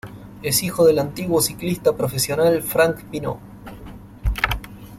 [0.41, 3.37] Es hijo del antiguo ciclista profesional Franck Pineau.